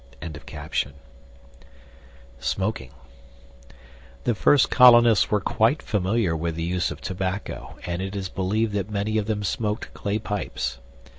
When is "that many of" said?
8.73-9.27